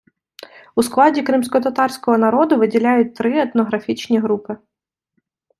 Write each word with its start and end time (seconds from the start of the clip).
У 0.75 0.81
складі 0.83 1.21
кримськотатарського 1.23 2.17
народу 2.17 2.57
виділяють 2.57 3.15
три 3.15 3.41
етнографічні 3.41 4.19
групи. 4.19 4.57